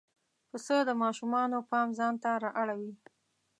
پسه 0.49 0.77
د 0.87 0.89
ماشومانو 1.03 1.57
پام 1.71 1.87
ځان 1.97 2.13
ته 2.23 2.31
را 2.43 2.51
اړوي. 2.61 2.91